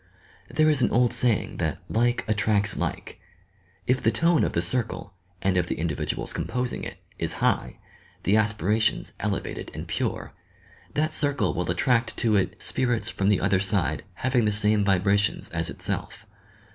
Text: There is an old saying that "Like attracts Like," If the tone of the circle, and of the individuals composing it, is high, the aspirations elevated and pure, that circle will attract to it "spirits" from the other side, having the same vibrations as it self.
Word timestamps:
There 0.49 0.67
is 0.67 0.81
an 0.81 0.89
old 0.89 1.13
saying 1.13 1.57
that 1.57 1.77
"Like 1.87 2.25
attracts 2.27 2.75
Like," 2.75 3.19
If 3.85 4.01
the 4.01 4.09
tone 4.09 4.43
of 4.43 4.53
the 4.53 4.61
circle, 4.63 5.13
and 5.43 5.57
of 5.57 5.67
the 5.67 5.77
individuals 5.77 6.33
composing 6.33 6.83
it, 6.83 6.97
is 7.19 7.33
high, 7.33 7.77
the 8.23 8.35
aspirations 8.35 9.11
elevated 9.19 9.69
and 9.75 9.87
pure, 9.87 10.33
that 10.95 11.13
circle 11.13 11.53
will 11.53 11.69
attract 11.69 12.17
to 12.17 12.35
it 12.35 12.59
"spirits" 12.59 13.09
from 13.09 13.29
the 13.29 13.41
other 13.41 13.59
side, 13.59 14.01
having 14.15 14.45
the 14.45 14.51
same 14.51 14.83
vibrations 14.83 15.49
as 15.49 15.69
it 15.69 15.83
self. 15.83 16.25